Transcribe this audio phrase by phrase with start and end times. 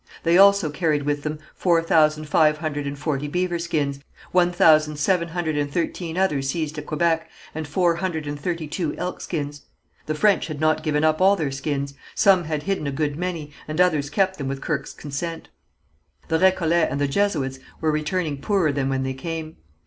[0.23, 3.99] They also carried with them four thousand five hundred and forty beaver skins,
[4.31, 8.67] one thousand seven hundred and thirteen others seized at Quebec, and four hundred and thirty
[8.67, 9.61] two elk skins.
[10.07, 13.51] The French had not given up all their skins; some had hidden a good many,
[13.67, 15.49] and others kept them with Kirke's consent.
[16.29, 19.57] The Récollets and the Jesuits were returning poorer than when they came.